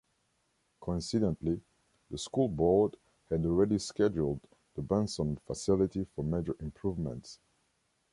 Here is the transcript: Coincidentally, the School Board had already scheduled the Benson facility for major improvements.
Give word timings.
Coincidentally, 0.79 1.61
the 2.09 2.17
School 2.17 2.49
Board 2.49 2.97
had 3.29 3.45
already 3.45 3.77
scheduled 3.77 4.39
the 4.73 4.81
Benson 4.81 5.35
facility 5.45 6.05
for 6.15 6.23
major 6.23 6.55
improvements. 6.59 7.37